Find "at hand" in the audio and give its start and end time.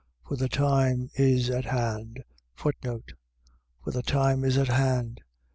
1.51-2.23, 4.57-5.21